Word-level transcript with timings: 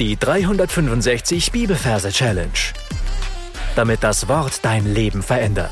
Die 0.00 0.16
365 0.16 1.52
Bibelverse 1.52 2.10
Challenge. 2.10 2.50
Damit 3.76 4.02
das 4.02 4.26
Wort 4.26 4.64
dein 4.64 4.92
Leben 4.92 5.22
verändert. 5.22 5.70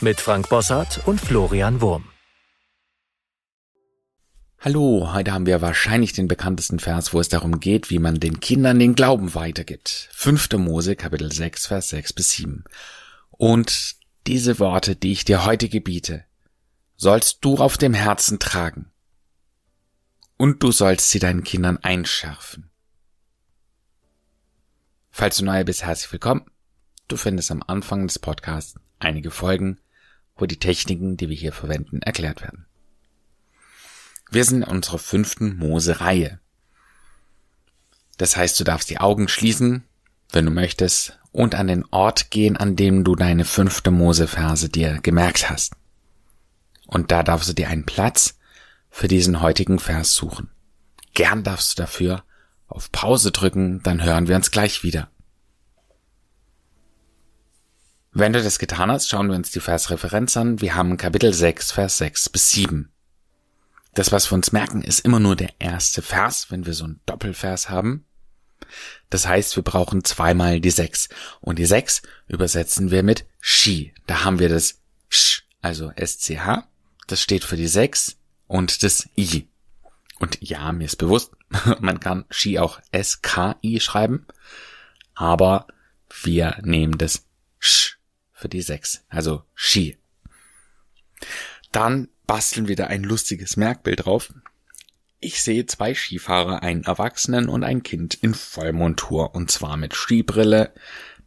Mit 0.00 0.20
Frank 0.20 0.48
Bossart 0.48 1.06
und 1.06 1.20
Florian 1.20 1.80
Wurm. 1.80 2.06
Hallo, 4.58 5.12
heute 5.12 5.30
haben 5.30 5.46
wir 5.46 5.62
wahrscheinlich 5.62 6.14
den 6.14 6.26
bekanntesten 6.26 6.80
Vers, 6.80 7.14
wo 7.14 7.20
es 7.20 7.28
darum 7.28 7.60
geht, 7.60 7.90
wie 7.90 8.00
man 8.00 8.18
den 8.18 8.40
Kindern 8.40 8.80
den 8.80 8.96
Glauben 8.96 9.36
weitergibt. 9.36 10.08
5. 10.12 10.54
Mose, 10.54 10.96
Kapitel 10.96 11.30
6, 11.30 11.68
Vers 11.68 11.90
6 11.90 12.12
bis 12.12 12.30
7. 12.30 12.64
Und 13.30 13.94
diese 14.26 14.58
Worte, 14.58 14.96
die 14.96 15.12
ich 15.12 15.24
dir 15.24 15.44
heute 15.44 15.68
gebiete, 15.68 16.24
sollst 16.96 17.44
du 17.44 17.58
auf 17.58 17.78
dem 17.78 17.94
Herzen 17.94 18.40
tragen 18.40 18.90
und 20.36 20.62
du 20.62 20.72
sollst 20.72 21.10
sie 21.10 21.18
deinen 21.18 21.44
Kindern 21.44 21.78
einschärfen. 21.78 22.70
Falls 25.10 25.38
du 25.38 25.44
neu 25.44 25.64
bist, 25.64 25.84
herzlich 25.84 26.12
willkommen. 26.12 26.44
Du 27.08 27.16
findest 27.16 27.50
am 27.50 27.62
Anfang 27.66 28.06
des 28.06 28.18
Podcasts 28.18 28.74
einige 28.98 29.30
Folgen, 29.30 29.78
wo 30.36 30.44
die 30.44 30.58
Techniken, 30.58 31.16
die 31.16 31.28
wir 31.30 31.36
hier 31.36 31.52
verwenden, 31.52 32.02
erklärt 32.02 32.42
werden. 32.42 32.66
Wir 34.30 34.44
sind 34.44 34.62
in 34.62 34.68
unserer 34.68 34.98
fünften 34.98 35.56
Mose-Reihe. 35.56 36.40
Das 38.18 38.36
heißt, 38.36 38.58
du 38.60 38.64
darfst 38.64 38.90
die 38.90 38.98
Augen 38.98 39.28
schließen, 39.28 39.84
wenn 40.32 40.44
du 40.44 40.50
möchtest, 40.50 41.18
und 41.32 41.54
an 41.54 41.68
den 41.68 41.84
Ort 41.90 42.30
gehen, 42.30 42.56
an 42.56 42.76
dem 42.76 43.04
du 43.04 43.14
deine 43.14 43.44
fünfte 43.44 43.90
Mose-Verse 43.90 44.68
dir 44.68 44.98
gemerkt 45.02 45.48
hast. 45.48 45.74
Und 46.86 47.10
da 47.10 47.22
darfst 47.22 47.48
du 47.48 47.52
dir 47.52 47.68
einen 47.68 47.86
Platz 47.86 48.35
für 48.96 49.08
diesen 49.08 49.42
heutigen 49.42 49.78
Vers 49.78 50.14
suchen. 50.14 50.48
Gern 51.12 51.44
darfst 51.44 51.72
du 51.72 51.82
dafür 51.82 52.24
auf 52.66 52.90
Pause 52.92 53.30
drücken, 53.30 53.82
dann 53.82 54.02
hören 54.02 54.26
wir 54.26 54.36
uns 54.36 54.50
gleich 54.50 54.84
wieder. 54.84 55.10
Wenn 58.12 58.32
du 58.32 58.42
das 58.42 58.58
getan 58.58 58.90
hast, 58.90 59.10
schauen 59.10 59.28
wir 59.28 59.36
uns 59.36 59.50
die 59.50 59.60
Versreferenz 59.60 60.38
an. 60.38 60.62
Wir 60.62 60.74
haben 60.74 60.96
Kapitel 60.96 61.34
6, 61.34 61.72
Vers 61.72 61.98
6 61.98 62.30
bis 62.30 62.52
7. 62.52 62.90
Das, 63.92 64.12
was 64.12 64.30
wir 64.30 64.34
uns 64.34 64.52
merken, 64.52 64.80
ist 64.80 65.00
immer 65.00 65.20
nur 65.20 65.36
der 65.36 65.52
erste 65.58 66.00
Vers, 66.00 66.50
wenn 66.50 66.64
wir 66.64 66.72
so 66.72 66.84
einen 66.84 67.00
Doppelvers 67.04 67.68
haben. 67.68 68.06
Das 69.10 69.26
heißt, 69.28 69.56
wir 69.56 69.62
brauchen 69.62 70.04
zweimal 70.04 70.58
die 70.58 70.70
6. 70.70 71.10
Und 71.42 71.58
die 71.58 71.66
6 71.66 72.00
übersetzen 72.28 72.90
wir 72.90 73.02
mit 73.02 73.26
Shi. 73.40 73.92
Da 74.06 74.24
haben 74.24 74.38
wir 74.38 74.48
das 74.48 74.80
Sch, 75.10 75.42
also 75.60 75.92
SCH. 76.02 76.64
Das 77.08 77.20
steht 77.20 77.44
für 77.44 77.58
die 77.58 77.68
6 77.68 78.16
und 78.46 78.82
das 78.82 79.08
I. 79.16 79.48
Und 80.18 80.38
ja, 80.40 80.72
mir 80.72 80.84
ist 80.84 80.96
bewusst, 80.96 81.32
man 81.80 82.00
kann 82.00 82.24
Ski 82.30 82.58
auch 82.58 82.80
S-K-I 82.92 83.80
schreiben, 83.80 84.26
aber 85.14 85.66
wir 86.22 86.58
nehmen 86.62 86.98
das 86.98 87.26
Sch 87.58 87.98
für 88.32 88.48
die 88.48 88.62
6, 88.62 89.04
also 89.08 89.42
Ski. 89.54 89.98
Dann 91.72 92.08
basteln 92.26 92.68
wir 92.68 92.76
da 92.76 92.86
ein 92.86 93.02
lustiges 93.02 93.56
Merkbild 93.56 94.06
drauf. 94.06 94.32
Ich 95.20 95.42
sehe 95.42 95.66
zwei 95.66 95.94
Skifahrer, 95.94 96.62
einen 96.62 96.84
Erwachsenen 96.84 97.48
und 97.48 97.64
ein 97.64 97.82
Kind 97.82 98.14
in 98.14 98.34
Vollmontur, 98.34 99.34
und 99.34 99.50
zwar 99.50 99.76
mit 99.76 99.94
Skibrille, 99.94 100.72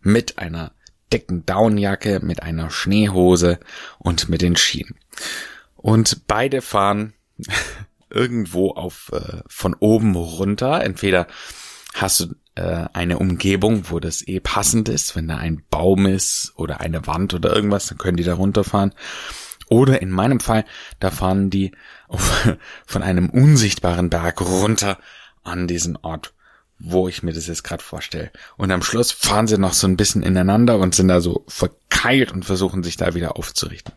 mit 0.02 0.38
einer 0.38 0.74
dicken 1.12 1.46
Downjacke, 1.46 2.20
mit 2.20 2.44
einer 2.44 2.70
Schneehose 2.70 3.60
und 3.98 4.30
mit 4.30 4.42
den 4.42 4.56
Skien. 4.56 4.96
Und 5.82 6.28
beide 6.28 6.62
fahren 6.62 7.14
irgendwo 8.10 8.72
auf 8.72 9.12
äh, 9.14 9.42
von 9.48 9.76
oben 9.80 10.16
runter. 10.16 10.84
Entweder 10.84 11.28
hast 11.94 12.20
du 12.20 12.36
äh, 12.56 12.88
eine 12.94 13.20
Umgebung, 13.20 13.90
wo 13.90 14.00
das 14.00 14.28
eh 14.28 14.40
passend 14.40 14.90
ist, 14.90 15.16
wenn 15.16 15.28
da 15.28 15.38
ein 15.38 15.64
Baum 15.70 16.06
ist 16.06 16.54
oder 16.56 16.82
eine 16.82 17.08
Wand 17.08 17.34
oder 17.34 17.56
irgendwas, 17.56 17.88
dann 17.88 17.98
können 17.98 18.18
die 18.18 18.24
da 18.24 18.34
runterfahren. 18.34 18.94
Oder 19.70 20.02
in 20.02 20.10
meinem 20.10 20.40
Fall, 20.40 20.66
da 21.00 21.12
fahren 21.12 21.50
die 21.50 21.72
auf, 22.08 22.50
von 22.86 23.04
einem 23.04 23.30
unsichtbaren 23.30 24.10
Berg 24.10 24.42
runter 24.42 24.98
an 25.44 25.68
diesen 25.68 25.96
Ort, 25.96 26.34
wo 26.80 27.08
ich 27.08 27.24
mir 27.24 27.34
das 27.34 27.48
jetzt 27.48 27.64
gerade 27.64 27.84
vorstelle. 27.84 28.32
Und 28.58 28.72
am 28.72 28.82
Schluss 28.82 29.12
fahren 29.12 29.48
sie 29.48 29.58
noch 29.58 29.74
so 29.74 29.88
ein 29.88 29.98
bisschen 29.98 30.24
ineinander 30.24 30.80
und 30.80 30.96
sind 30.96 31.08
da 31.08 31.22
so 31.22 31.46
verkeilt 31.48 32.32
und 32.32 32.44
versuchen 32.44 32.84
sich 32.84 32.98
da 32.98 33.14
wieder 33.14 33.38
aufzurichten. 33.38 33.94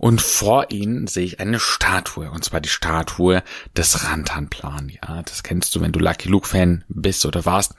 Und 0.00 0.22
vor 0.22 0.70
ihnen 0.70 1.08
sehe 1.08 1.26
ich 1.26 1.40
eine 1.40 1.60
Statue, 1.60 2.30
und 2.30 2.42
zwar 2.42 2.62
die 2.62 2.70
Statue 2.70 3.42
des 3.76 4.02
Rantanplan. 4.02 4.88
Ja, 4.88 5.22
das 5.22 5.42
kennst 5.42 5.74
du, 5.74 5.82
wenn 5.82 5.92
du 5.92 6.00
Lucky 6.00 6.26
Luke 6.26 6.48
Fan 6.48 6.84
bist 6.88 7.26
oder 7.26 7.44
warst. 7.44 7.74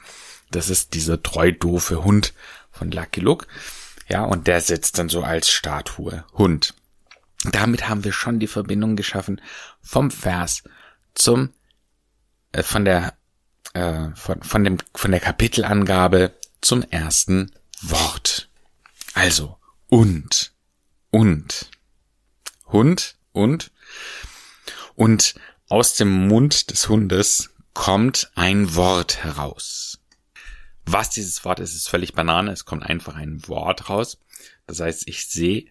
Das 0.51 0.69
ist 0.69 0.93
dieser 0.93 1.23
treu 1.23 1.51
doofe 1.51 2.03
Hund 2.03 2.35
von 2.69 2.91
Lucky 2.91 3.21
Luke. 3.21 3.47
Ja, 4.07 4.23
und 4.23 4.45
der 4.45 4.61
sitzt 4.61 4.99
dann 4.99 5.09
so 5.09 5.23
als 5.23 5.49
Statue 5.49 6.23
Hund. 6.33 6.75
Damit 7.43 7.89
haben 7.89 8.03
wir 8.03 8.13
schon 8.13 8.37
die 8.37 8.45
Verbindung 8.45 8.95
geschaffen 8.95 9.41
vom 9.81 10.11
Vers 10.11 10.61
zum 11.15 11.49
äh, 12.51 12.61
von 12.61 12.85
der 12.85 13.15
äh, 13.73 14.09
von, 14.13 14.43
von 14.43 14.63
dem 14.63 14.77
von 14.93 15.09
der 15.09 15.21
Kapitelangabe 15.21 16.35
zum 16.61 16.83
ersten 16.83 17.51
Wort. 17.81 18.47
Also 19.15 19.57
und 19.89 20.51
und 21.09 21.71
Hund 22.71 23.17
und 23.31 23.71
und 24.95 25.35
aus 25.69 25.93
dem 25.95 26.27
Mund 26.27 26.69
des 26.69 26.89
Hundes 26.89 27.49
kommt 27.73 28.31
ein 28.35 28.75
Wort 28.75 29.23
heraus. 29.23 29.99
Was 30.85 31.09
dieses 31.09 31.45
Wort 31.45 31.59
ist, 31.59 31.73
ist 31.75 31.89
völlig 31.89 32.13
Banane. 32.13 32.51
Es 32.51 32.65
kommt 32.65 32.83
einfach 32.83 33.15
ein 33.15 33.47
Wort 33.47 33.89
raus. 33.89 34.19
Das 34.67 34.79
heißt, 34.79 35.07
ich 35.07 35.27
sehe 35.27 35.65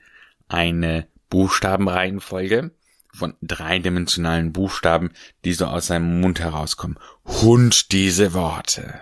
eine 0.49 1.07
Buchstabenreihenfolge 1.29 2.73
von 3.13 3.37
dreidimensionalen 3.43 4.53
Buchstaben, 4.53 5.11
die 5.45 5.53
so 5.53 5.67
aus 5.67 5.89
seinem 5.89 6.21
Mund 6.21 6.41
herauskommen. 6.41 6.99
Hund 7.25 7.93
diese 7.93 8.35
Worte. 8.35 9.01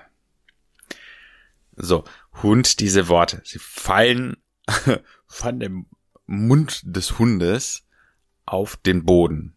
So, 1.77 2.05
Hund 2.43 2.81
diese 2.81 3.09
Worte. 3.09 3.43
Sie 3.45 3.59
fallen 3.59 4.37
von 5.27 5.61
dem 5.61 5.87
Mund 6.27 6.81
des 6.85 7.19
Hundes 7.19 7.88
auf 8.53 8.77
den 8.77 9.05
Boden. 9.05 9.55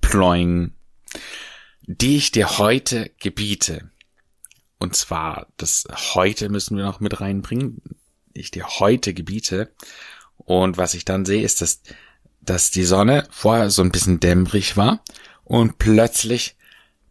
Ploing. 0.00 0.72
Die 1.82 2.16
ich 2.16 2.32
dir 2.32 2.58
heute 2.58 3.10
gebiete. 3.20 3.90
Und 4.78 4.94
zwar, 4.96 5.46
das 5.56 5.86
heute 6.14 6.48
müssen 6.48 6.76
wir 6.76 6.84
noch 6.84 7.00
mit 7.00 7.20
reinbringen. 7.20 7.80
Ich 8.32 8.50
dir 8.50 8.66
heute 8.78 9.14
gebiete. 9.14 9.72
Und 10.36 10.76
was 10.76 10.94
ich 10.94 11.04
dann 11.04 11.24
sehe, 11.24 11.42
ist, 11.42 11.60
dass, 11.60 11.82
dass 12.40 12.70
die 12.70 12.84
Sonne 12.84 13.26
vorher 13.30 13.70
so 13.70 13.82
ein 13.82 13.92
bisschen 13.92 14.20
dämmerig 14.20 14.76
war 14.76 15.02
und 15.44 15.78
plötzlich 15.78 16.56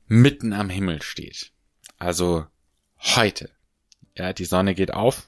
mitten 0.07 0.53
am 0.53 0.69
Himmel 0.69 1.01
steht. 1.01 1.51
Also 1.97 2.45
heute. 2.99 3.49
Ja, 4.15 4.33
die 4.33 4.45
Sonne 4.45 4.75
geht 4.75 4.93
auf. 4.93 5.27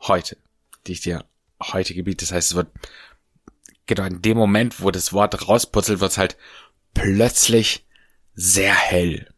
Heute. 0.00 0.36
Die 0.86 0.92
ich 0.92 1.00
dir 1.00 1.24
heute 1.60 1.94
Gebiet. 1.94 2.22
Das 2.22 2.32
heißt, 2.32 2.52
es 2.52 2.56
wird, 2.56 2.68
genau 3.86 4.04
in 4.04 4.22
dem 4.22 4.36
Moment, 4.36 4.80
wo 4.80 4.90
das 4.90 5.12
Wort 5.12 5.48
rausputzelt, 5.48 6.00
wird 6.00 6.12
es 6.12 6.18
halt 6.18 6.36
plötzlich 6.94 7.86
sehr 8.34 8.74
hell. 8.74 9.28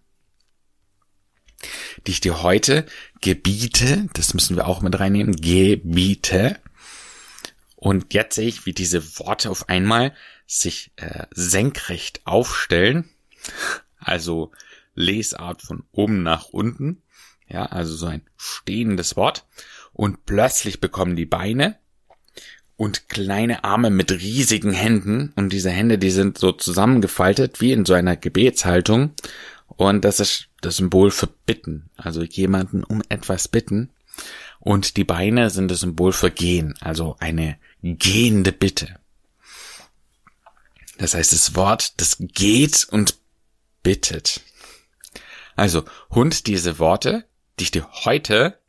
Die 2.06 2.12
ich 2.12 2.20
dir 2.20 2.42
heute 2.42 2.86
gebiete, 3.20 4.08
das 4.12 4.34
müssen 4.34 4.56
wir 4.56 4.66
auch 4.66 4.80
mit 4.80 4.98
reinnehmen, 4.98 5.36
gebiete. 5.36 6.60
Und 7.76 8.14
jetzt 8.14 8.36
sehe 8.36 8.48
ich, 8.48 8.66
wie 8.66 8.72
diese 8.72 9.18
Worte 9.18 9.50
auf 9.50 9.68
einmal 9.68 10.14
sich 10.46 10.92
äh, 10.96 11.26
senkrecht 11.32 12.22
aufstellen. 12.26 13.08
Also 13.98 14.52
Lesart 14.94 15.62
von 15.62 15.84
oben 15.92 16.22
nach 16.22 16.46
unten. 16.46 17.02
Ja, 17.48 17.66
also 17.66 17.94
so 17.96 18.06
ein 18.06 18.22
stehendes 18.36 19.16
Wort. 19.16 19.46
Und 19.92 20.26
plötzlich 20.26 20.80
bekommen 20.80 21.16
die 21.16 21.26
Beine 21.26 21.78
und 22.78 23.08
kleine 23.08 23.64
Arme 23.64 23.90
mit 23.90 24.12
riesigen 24.12 24.72
Händen. 24.72 25.32
Und 25.34 25.52
diese 25.52 25.68
Hände, 25.68 25.98
die 25.98 26.12
sind 26.12 26.38
so 26.38 26.52
zusammengefaltet 26.52 27.60
wie 27.60 27.72
in 27.72 27.84
so 27.84 27.92
einer 27.92 28.16
Gebetshaltung. 28.16 29.10
Und 29.66 30.04
das 30.04 30.20
ist 30.20 30.48
das 30.60 30.76
Symbol 30.76 31.10
für 31.10 31.26
bitten, 31.26 31.90
also 31.96 32.22
jemanden 32.22 32.84
um 32.84 33.02
etwas 33.08 33.48
bitten. 33.48 33.90
Und 34.60 34.96
die 34.96 35.04
Beine 35.04 35.50
sind 35.50 35.70
das 35.70 35.80
Symbol 35.80 36.12
für 36.12 36.30
gehen, 36.30 36.74
also 36.80 37.16
eine 37.18 37.58
gehende 37.82 38.52
Bitte. 38.52 39.00
Das 40.98 41.14
heißt, 41.14 41.32
das 41.32 41.56
Wort, 41.56 42.00
das 42.00 42.16
geht 42.20 42.86
und 42.90 43.16
bittet. 43.82 44.40
Also, 45.56 45.84
Hund, 46.10 46.46
diese 46.46 46.78
Worte, 46.78 47.24
die 47.58 47.64
ich 47.64 47.70
dir 47.72 47.88
heute 48.04 48.60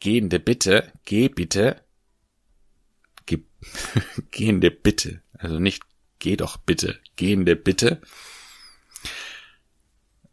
gehende 0.00 0.40
Bitte, 0.40 0.92
geh 1.04 1.28
bitte, 1.28 1.84
gehende 4.30 4.70
Bitte, 4.70 5.22
also 5.38 5.58
nicht 5.58 5.82
geh 6.18 6.36
doch 6.36 6.56
bitte, 6.56 6.98
gehende 7.16 7.56
Bitte, 7.56 8.00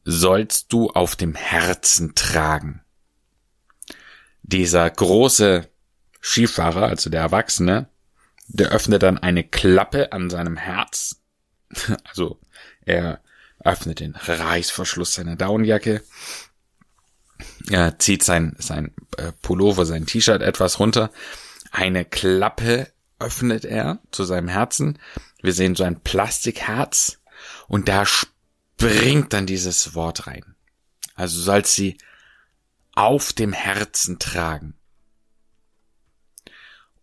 sollst 0.04 0.72
du 0.72 0.90
auf 0.90 1.16
dem 1.16 1.36
Herzen 1.36 2.16
tragen. 2.16 2.82
Dieser 4.44 4.90
große 4.90 5.68
Skifahrer, 6.22 6.88
also 6.88 7.10
der 7.10 7.22
Erwachsene, 7.22 7.90
der 8.48 8.70
öffnet 8.70 9.04
dann 9.04 9.18
eine 9.18 9.44
Klappe 9.44 10.12
an 10.12 10.30
seinem 10.30 10.58
Herz. 10.58 11.22
Also 12.06 12.40
er 12.86 13.22
öffnet 13.60 14.00
den 14.00 14.16
Reißverschluss 14.16 15.14
seiner 15.14 15.36
Daunenjacke. 15.36 16.02
Er 17.70 18.00
zieht 18.00 18.24
sein, 18.24 18.56
sein 18.58 18.94
äh, 19.18 19.34
Pullover, 19.42 19.86
sein 19.86 20.06
T-Shirt 20.06 20.42
etwas 20.42 20.80
runter. 20.80 21.12
Eine 21.72 22.06
Klappe 22.06 22.88
öffnet 23.20 23.66
er 23.66 24.00
zu 24.12 24.24
seinem 24.24 24.48
Herzen. 24.48 25.00
Wir 25.42 25.54
sehen 25.54 25.76
so 25.76 25.84
ein 25.84 26.00
Plastikherz 26.02 27.20
und 27.68 27.88
da 27.88 28.06
springt 28.06 29.34
dann 29.34 29.46
dieses 29.46 29.96
Wort 29.96 30.28
rein. 30.28 30.56
Also 31.16 31.40
sollst 31.40 31.74
sie 31.74 31.98
auf 32.94 33.34
dem 33.34 33.54
Herzen 33.54 34.20
tragen. 34.20 34.74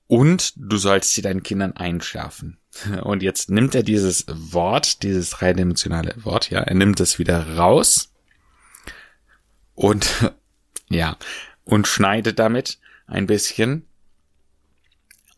Und 0.07 0.53
du 0.57 0.77
sollst 0.77 1.15
sie 1.15 1.23
deinen 1.23 1.43
Kindern 1.43 1.73
einschärfen. 1.73 2.59
Und 3.03 3.23
jetzt 3.23 3.51
nimmt 3.51 3.75
er 3.75 3.83
dieses 3.83 4.27
Wort, 4.29 5.03
dieses 5.03 5.31
dreidimensionale 5.31 6.15
Wort, 6.25 6.51
ja, 6.51 6.61
er 6.61 6.75
nimmt 6.75 7.01
es 7.01 7.19
wieder 7.19 7.57
raus 7.57 8.13
und, 9.75 10.31
ja, 10.89 11.17
und 11.65 11.87
schneidet 11.87 12.39
damit 12.39 12.79
ein 13.07 13.27
bisschen 13.27 13.87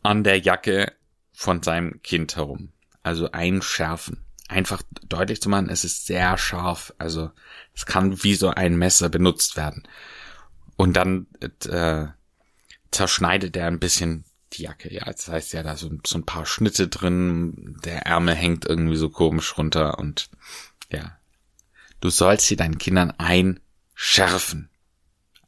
an 0.07 0.25
der 0.25 0.39
Jacke 0.39 0.93
von 1.33 1.63
seinem 1.63 2.01
Kind 2.03 2.37
herum. 2.37 2.73
Also 3.03 3.31
einschärfen. 3.33 4.25
Einfach 4.49 4.83
deutlich 5.09 5.43
zu 5.43 5.49
machen, 5.49 5.69
es 5.69 5.85
ist 5.85 6.07
sehr 6.07 6.39
scharf. 6.39 6.95
Also 6.99 7.31
es 7.75 7.85
kann 7.87 8.23
wie 8.23 8.35
so 8.35 8.51
ein 8.51 8.77
Messer 8.77 9.09
benutzt 9.09 9.57
werden. 9.57 9.83
Und 10.77 10.95
dann 10.95 11.27
äh, 11.69 12.07
zerschneidet 12.91 13.57
er 13.57 13.67
ein 13.67 13.81
bisschen 13.81 14.25
die 14.53 14.63
Jacke. 14.63 14.93
Ja, 14.93 15.05
das 15.05 15.29
heißt 15.29 15.53
ja, 15.53 15.63
da 15.63 15.77
so, 15.77 15.91
so 16.07 16.19
ein 16.19 16.27
paar 16.27 16.47
Schnitte 16.47 16.89
drin. 16.89 17.79
Der 17.85 18.07
Ärmel 18.07 18.35
hängt 18.35 18.65
irgendwie 18.65 18.97
so 18.97 19.11
komisch 19.11 19.59
runter 19.59 19.99
und 19.99 20.31
ja. 20.91 21.19
Du 22.01 22.11
sollst 22.11 22.47
sie 22.47 22.57
deinen 22.57 22.79
Kindern 22.79 23.13
einschärfen. 23.19 24.71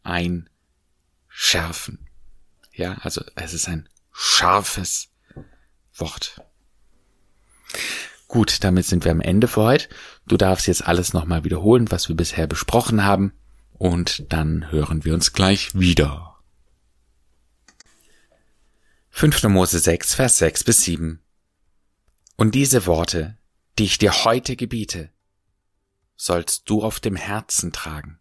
Einschärfen. 0.03 0.49
Ja, 2.73 2.95
also 3.03 3.23
es 3.37 3.55
ist 3.55 3.69
ein 3.69 3.89
scharfes 4.21 5.11
Wort. 5.95 6.43
Gut, 8.27 8.65
damit 8.65 8.85
sind 8.85 9.05
wir 9.05 9.13
am 9.13 9.21
Ende 9.21 9.47
für 9.47 9.63
heute. 9.63 9.89
Du 10.27 10.37
darfst 10.37 10.67
jetzt 10.67 10.85
alles 10.85 11.13
nochmal 11.13 11.45
wiederholen, 11.45 11.93
was 11.93 12.09
wir 12.09 12.17
bisher 12.17 12.49
besprochen 12.49 13.05
haben. 13.05 13.33
Und 13.75 14.33
dann 14.33 14.73
hören 14.73 15.05
wir 15.05 15.15
uns 15.15 15.33
gleich 15.33 15.73
wieder. 15.79 16.37
5. 19.11 19.45
Mose 19.45 19.79
6, 19.79 20.15
Vers 20.15 20.39
6 20.39 20.65
bis 20.65 20.83
7. 20.83 21.23
Und 22.37 22.57
diese 22.57 22.87
Worte, 22.87 23.39
die 23.79 23.85
ich 23.85 23.99
dir 23.99 24.25
heute 24.25 24.57
gebiete, 24.57 25.11
sollst 26.17 26.69
du 26.69 26.83
auf 26.83 26.99
dem 26.99 27.15
Herzen 27.15 27.73
tragen. 27.73 28.19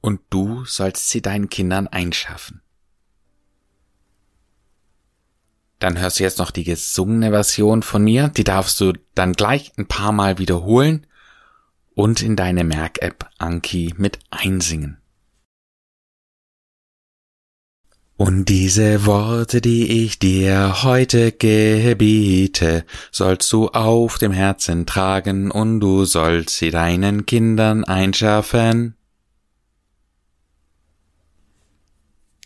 Und 0.00 0.22
du 0.30 0.64
sollst 0.64 1.10
sie 1.10 1.20
deinen 1.20 1.50
Kindern 1.50 1.86
einschaffen. 1.86 2.62
Dann 5.82 5.98
hörst 5.98 6.20
du 6.20 6.22
jetzt 6.22 6.38
noch 6.38 6.52
die 6.52 6.62
gesungene 6.62 7.30
Version 7.30 7.82
von 7.82 8.04
mir, 8.04 8.28
die 8.28 8.44
darfst 8.44 8.80
du 8.80 8.92
dann 9.16 9.32
gleich 9.32 9.72
ein 9.76 9.88
paar 9.88 10.12
Mal 10.12 10.38
wiederholen 10.38 11.08
und 11.96 12.22
in 12.22 12.36
deine 12.36 12.62
Merk-App 12.62 13.28
Anki 13.38 13.92
mit 13.96 14.20
einsingen. 14.30 14.98
Und 18.16 18.44
diese 18.44 19.06
Worte, 19.06 19.60
die 19.60 20.04
ich 20.04 20.20
dir 20.20 20.84
heute 20.84 21.32
gebiete, 21.32 22.84
sollst 23.10 23.52
du 23.52 23.66
auf 23.70 24.18
dem 24.18 24.30
Herzen 24.30 24.86
tragen 24.86 25.50
und 25.50 25.80
du 25.80 26.04
sollst 26.04 26.58
sie 26.58 26.70
deinen 26.70 27.26
Kindern 27.26 27.82
einschärfen. 27.82 28.94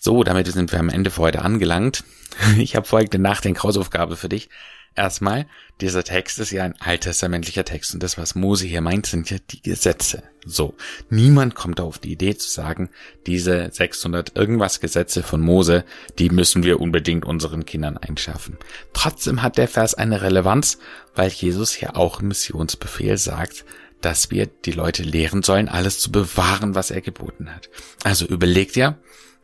So, 0.06 0.22
damit 0.22 0.46
sind 0.46 0.70
wir 0.70 0.78
am 0.78 0.88
Ende 0.88 1.10
für 1.10 1.22
heute 1.22 1.42
angelangt. 1.42 2.04
Ich 2.58 2.76
habe 2.76 2.86
folgende 2.86 3.18
Nachdenkhausaufgabe 3.18 4.14
für 4.14 4.28
dich. 4.28 4.50
Erstmal, 4.94 5.46
dieser 5.80 6.04
Text 6.04 6.38
ist 6.38 6.52
ja 6.52 6.62
ein 6.62 6.76
alttestamentlicher 6.78 7.64
Text 7.64 7.92
und 7.92 8.04
das, 8.04 8.16
was 8.16 8.36
Mose 8.36 8.66
hier 8.66 8.82
meint, 8.82 9.06
sind 9.06 9.30
ja 9.30 9.38
die 9.50 9.62
Gesetze. 9.62 10.22
So, 10.44 10.76
niemand 11.10 11.56
kommt 11.56 11.80
auf 11.80 11.98
die 11.98 12.12
Idee 12.12 12.36
zu 12.36 12.48
sagen, 12.48 12.88
diese 13.26 13.68
600 13.72 14.36
irgendwas 14.36 14.78
Gesetze 14.78 15.24
von 15.24 15.40
Mose, 15.40 15.84
die 16.20 16.30
müssen 16.30 16.62
wir 16.62 16.78
unbedingt 16.78 17.24
unseren 17.24 17.66
Kindern 17.66 17.96
einschärfen. 17.96 18.58
Trotzdem 18.92 19.42
hat 19.42 19.58
der 19.58 19.66
Vers 19.66 19.94
eine 19.94 20.22
Relevanz, 20.22 20.78
weil 21.16 21.30
Jesus 21.30 21.80
ja 21.80 21.96
auch 21.96 22.20
im 22.20 22.28
Missionsbefehl 22.28 23.18
sagt, 23.18 23.64
dass 24.02 24.30
wir 24.30 24.46
die 24.46 24.72
Leute 24.72 25.02
lehren 25.02 25.42
sollen, 25.42 25.68
alles 25.68 25.98
zu 25.98 26.12
bewahren, 26.12 26.76
was 26.76 26.92
er 26.92 27.00
geboten 27.00 27.52
hat. 27.52 27.70
Also 28.04 28.24
überlegt 28.24 28.76
ja, 28.76 28.98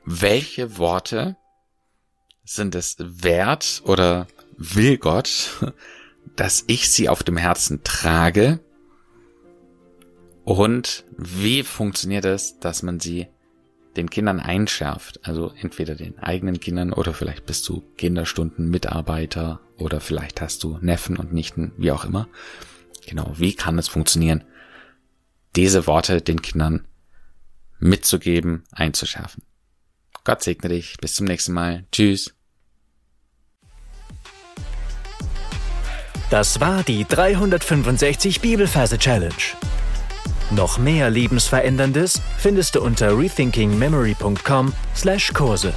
welche 0.04 0.78
Worte 0.78 1.36
sind 2.44 2.74
es 2.74 2.96
wert 2.98 3.82
oder 3.84 4.26
will 4.56 4.98
Gott, 4.98 5.50
dass 6.36 6.64
ich 6.66 6.90
sie 6.90 7.08
auf 7.08 7.22
dem 7.22 7.36
Herzen 7.36 7.82
trage? 7.84 8.60
Und 10.44 11.04
wie 11.16 11.62
funktioniert 11.62 12.24
es, 12.24 12.58
dass 12.58 12.82
man 12.82 12.98
sie 12.98 13.28
den 13.96 14.10
Kindern 14.10 14.40
einschärft? 14.40 15.20
Also 15.24 15.52
entweder 15.60 15.94
den 15.94 16.18
eigenen 16.18 16.58
Kindern 16.58 16.92
oder 16.92 17.14
vielleicht 17.14 17.46
bist 17.46 17.68
du 17.68 17.82
Kinderstunden 17.96 18.68
Mitarbeiter 18.68 19.60
oder 19.76 20.00
vielleicht 20.00 20.40
hast 20.40 20.64
du 20.64 20.78
Neffen 20.80 21.16
und 21.16 21.32
Nichten, 21.32 21.72
wie 21.76 21.92
auch 21.92 22.04
immer. 22.04 22.28
Genau, 23.06 23.32
wie 23.36 23.54
kann 23.54 23.78
es 23.78 23.88
funktionieren, 23.88 24.44
diese 25.54 25.86
Worte 25.86 26.22
den 26.22 26.42
Kindern 26.42 26.86
mitzugeben, 27.78 28.64
einzuschärfen? 28.72 29.42
Gott 30.24 30.42
segne 30.42 30.68
dich. 30.68 30.96
Bis 31.00 31.14
zum 31.14 31.26
nächsten 31.26 31.52
Mal. 31.52 31.84
Tschüss. 31.92 32.34
Das 36.30 36.58
war 36.60 36.82
die 36.82 37.06
365 37.06 38.40
Bibelferse 38.40 38.98
Challenge. 38.98 39.30
Noch 40.50 40.78
mehr 40.78 41.10
Lebensveränderndes 41.10 42.20
findest 42.38 42.74
du 42.74 42.82
unter 42.82 43.16
rethinkingmemory.com/Kurse. 43.18 45.74